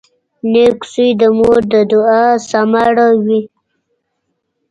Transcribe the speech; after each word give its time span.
•نېک 0.51 0.79
زوی 0.91 1.09
د 1.21 1.23
مور 1.37 1.61
د 1.71 1.73
دعا 1.91 2.23
ثمره 2.49 3.07
وي. 3.25 3.41